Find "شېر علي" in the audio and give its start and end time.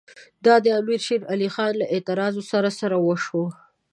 1.07-1.49